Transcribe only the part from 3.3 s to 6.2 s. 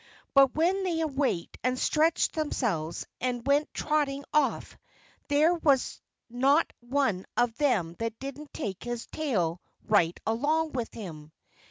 went trotting off, there was